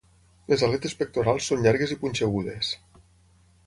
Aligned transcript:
Les 0.53 0.63
aletes 0.67 0.95
pectorals 1.03 1.51
són 1.51 1.63
llargues 1.67 1.97
i 1.97 2.01
punxegudes. 2.03 2.77